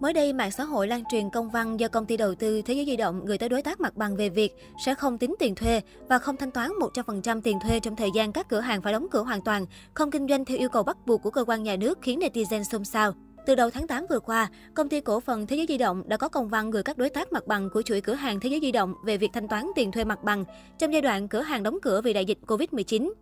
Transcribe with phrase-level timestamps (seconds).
[0.00, 2.74] Mới đây, mạng xã hội lan truyền công văn do công ty đầu tư Thế
[2.74, 4.52] giới di động gửi tới đối tác mặt bằng về việc
[4.84, 8.32] sẽ không tính tiền thuê và không thanh toán 100% tiền thuê trong thời gian
[8.32, 10.96] các cửa hàng phải đóng cửa hoàn toàn, không kinh doanh theo yêu cầu bắt
[11.06, 13.12] buộc của cơ quan nhà nước khiến netizen xôn xao.
[13.46, 16.16] Từ đầu tháng 8 vừa qua, công ty cổ phần Thế giới di động đã
[16.16, 18.60] có công văn gửi các đối tác mặt bằng của chuỗi cửa hàng Thế giới
[18.60, 20.44] di động về việc thanh toán tiền thuê mặt bằng
[20.78, 23.12] trong giai đoạn cửa hàng đóng cửa vì đại dịch Covid-19.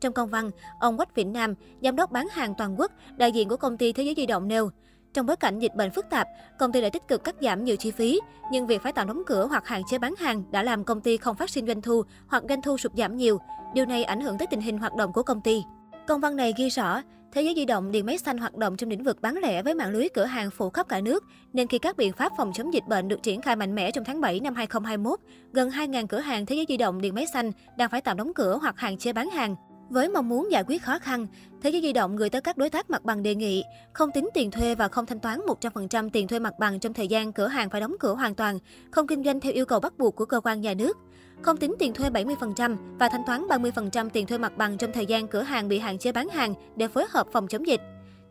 [0.00, 0.50] Trong công văn,
[0.80, 3.92] ông Quách Vĩnh Nam, giám đốc bán hàng toàn quốc, đại diện của công ty
[3.92, 4.70] Thế giới di động nêu,
[5.16, 6.28] trong bối cảnh dịch bệnh phức tạp,
[6.58, 8.20] công ty đã tích cực cắt giảm nhiều chi phí,
[8.52, 11.16] nhưng việc phải tạm đóng cửa hoặc hạn chế bán hàng đã làm công ty
[11.16, 13.38] không phát sinh doanh thu hoặc doanh thu sụt giảm nhiều.
[13.74, 15.62] Điều này ảnh hưởng tới tình hình hoạt động của công ty.
[16.06, 18.90] Công văn này ghi rõ, Thế giới di động điện máy xanh hoạt động trong
[18.90, 21.78] lĩnh vực bán lẻ với mạng lưới cửa hàng phủ khắp cả nước, nên khi
[21.78, 24.40] các biện pháp phòng chống dịch bệnh được triển khai mạnh mẽ trong tháng 7
[24.40, 25.20] năm 2021,
[25.52, 28.34] gần 2.000 cửa hàng Thế giới di động điện máy xanh đang phải tạm đóng
[28.34, 29.56] cửa hoặc hạn chế bán hàng.
[29.90, 31.26] Với mong muốn giải quyết khó khăn,
[31.66, 34.28] Thế giới di động gửi tới các đối tác mặt bằng đề nghị không tính
[34.34, 37.46] tiền thuê và không thanh toán 100% tiền thuê mặt bằng trong thời gian cửa
[37.46, 38.58] hàng phải đóng cửa hoàn toàn,
[38.90, 40.98] không kinh doanh theo yêu cầu bắt buộc của cơ quan nhà nước.
[41.42, 45.06] Không tính tiền thuê 70% và thanh toán 30% tiền thuê mặt bằng trong thời
[45.06, 47.80] gian cửa hàng bị hạn chế bán hàng để phối hợp phòng chống dịch.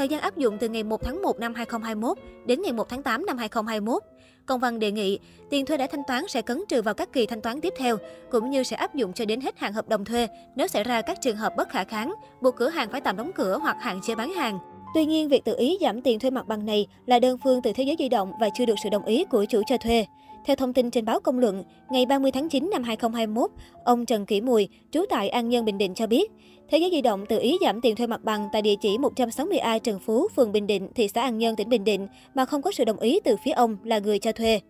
[0.00, 3.02] Thời gian áp dụng từ ngày 1 tháng 1 năm 2021 đến ngày 1 tháng
[3.02, 4.02] 8 năm 2021.
[4.46, 5.18] Công văn đề nghị
[5.50, 7.96] tiền thuê đã thanh toán sẽ cấn trừ vào các kỳ thanh toán tiếp theo,
[8.30, 11.02] cũng như sẽ áp dụng cho đến hết hạn hợp đồng thuê nếu xảy ra
[11.02, 14.00] các trường hợp bất khả kháng, buộc cửa hàng phải tạm đóng cửa hoặc hạn
[14.02, 14.58] chế bán hàng.
[14.94, 17.72] Tuy nhiên, việc tự ý giảm tiền thuê mặt bằng này là đơn phương từ
[17.72, 20.06] thế giới di động và chưa được sự đồng ý của chủ cho thuê.
[20.46, 23.50] Theo thông tin trên báo Công luận, ngày 30 tháng 9 năm 2021,
[23.84, 26.30] ông Trần Kỷ Mùi, trú tại An Nhân, Bình Định cho biết,
[26.70, 29.78] Thế giới di động tự ý giảm tiền thuê mặt bằng tại địa chỉ 160A
[29.78, 32.72] Trần Phú, phường Bình Định, thị xã An Nhân, tỉnh Bình Định mà không có
[32.72, 34.60] sự đồng ý từ phía ông là người cho thuê.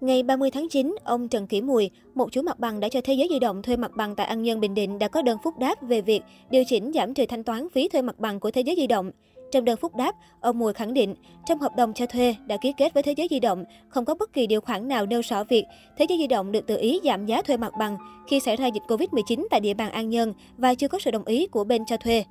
[0.00, 3.14] Ngày 30 tháng 9, ông Trần Kỷ Mùi, một chủ mặt bằng đã cho Thế
[3.14, 5.58] giới di động thuê mặt bằng tại An Nhân, Bình Định đã có đơn phúc
[5.58, 8.60] đáp về việc điều chỉnh giảm trừ thanh toán phí thuê mặt bằng của Thế
[8.60, 9.10] giới di động.
[9.52, 11.14] Trong đơn phúc đáp, ông Mùi khẳng định,
[11.46, 14.14] trong hợp đồng cho thuê đã ký kết với Thế giới di động, không có
[14.14, 15.64] bất kỳ điều khoản nào nêu rõ việc
[15.96, 17.96] Thế giới di động được tự ý giảm giá thuê mặt bằng
[18.28, 21.24] khi xảy ra dịch Covid-19 tại địa bàn An Nhơn và chưa có sự đồng
[21.24, 22.24] ý của bên cho thuê.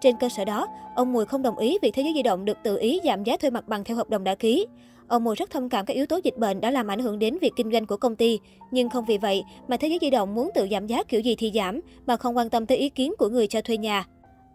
[0.00, 2.58] Trên cơ sở đó, ông Mùi không đồng ý việc Thế giới di động được
[2.62, 4.66] tự ý giảm giá thuê mặt bằng theo hợp đồng đã ký.
[5.08, 7.38] Ông Mùi rất thông cảm các yếu tố dịch bệnh đã làm ảnh hưởng đến
[7.40, 8.38] việc kinh doanh của công ty,
[8.70, 11.34] nhưng không vì vậy mà Thế giới di động muốn tự giảm giá kiểu gì
[11.38, 14.04] thì giảm, mà không quan tâm tới ý kiến của người cho thuê nhà.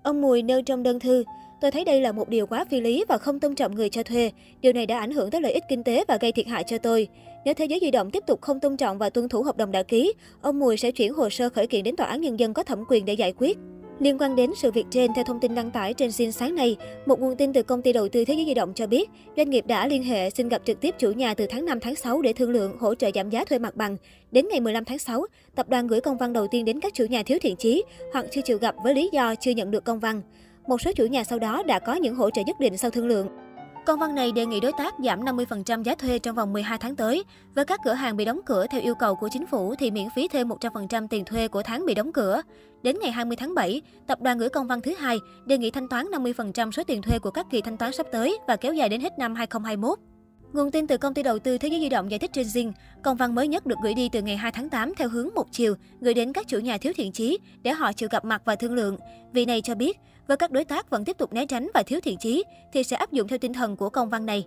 [0.03, 1.23] Ông Mùi nêu trong đơn thư,
[1.63, 4.03] Tôi thấy đây là một điều quá phi lý và không tôn trọng người cho
[4.03, 4.31] thuê.
[4.61, 6.77] Điều này đã ảnh hưởng tới lợi ích kinh tế và gây thiệt hại cho
[6.77, 7.07] tôi.
[7.45, 9.71] Nếu Thế giới di động tiếp tục không tôn trọng và tuân thủ hợp đồng
[9.71, 12.53] đã ký, ông Mùi sẽ chuyển hồ sơ khởi kiện đến Tòa án Nhân dân
[12.53, 13.57] có thẩm quyền để giải quyết.
[13.99, 16.77] Liên quan đến sự việc trên, theo thông tin đăng tải trên Xin sáng nay,
[17.05, 19.49] một nguồn tin từ công ty đầu tư Thế giới di động cho biết, doanh
[19.49, 22.21] nghiệp đã liên hệ xin gặp trực tiếp chủ nhà từ tháng 5 tháng 6
[22.21, 23.97] để thương lượng hỗ trợ giảm giá thuê mặt bằng.
[24.31, 25.25] Đến ngày 15 tháng 6,
[25.55, 28.25] tập đoàn gửi công văn đầu tiên đến các chủ nhà thiếu thiện chí hoặc
[28.31, 30.21] chưa chịu gặp với lý do chưa nhận được công văn.
[30.67, 33.07] Một số chủ nhà sau đó đã có những hỗ trợ nhất định sau thương
[33.07, 33.27] lượng.
[33.85, 36.95] Công văn này đề nghị đối tác giảm 50% giá thuê trong vòng 12 tháng
[36.95, 37.23] tới.
[37.55, 40.07] Với các cửa hàng bị đóng cửa theo yêu cầu của chính phủ thì miễn
[40.15, 42.41] phí thêm 100% tiền thuê của tháng bị đóng cửa.
[42.83, 45.87] Đến ngày 20 tháng 7, tập đoàn gửi công văn thứ hai đề nghị thanh
[45.87, 48.89] toán 50% số tiền thuê của các kỳ thanh toán sắp tới và kéo dài
[48.89, 49.99] đến hết năm 2021.
[50.53, 52.71] Nguồn tin từ công ty đầu tư Thế giới di động giải thích trên Zing,
[53.03, 55.45] công văn mới nhất được gửi đi từ ngày 2 tháng 8 theo hướng một
[55.51, 58.55] chiều, gửi đến các chủ nhà thiếu thiện chí để họ chịu gặp mặt và
[58.55, 58.97] thương lượng.
[59.33, 59.97] Vị này cho biết,
[60.27, 62.95] với các đối tác vẫn tiếp tục né tránh và thiếu thiện chí thì sẽ
[62.97, 64.45] áp dụng theo tinh thần của công văn này.